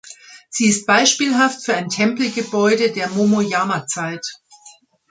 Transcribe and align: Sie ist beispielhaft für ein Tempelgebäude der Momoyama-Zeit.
Sie 0.49 0.65
ist 0.67 0.87
beispielhaft 0.87 1.63
für 1.63 1.75
ein 1.75 1.89
Tempelgebäude 1.89 2.91
der 2.91 3.07
Momoyama-Zeit. 3.09 4.25